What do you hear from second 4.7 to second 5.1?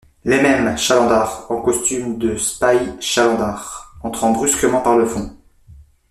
par le